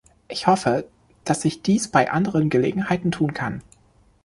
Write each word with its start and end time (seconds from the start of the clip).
Ich 0.29 0.47
hoffe, 0.47 0.87
dass 1.25 1.45
ich 1.45 1.61
dies 1.61 1.87
bei 1.91 2.09
anderen 2.09 2.49
Gelegenheiten 2.49 3.11
tun 3.11 3.35
kann. 3.35 3.61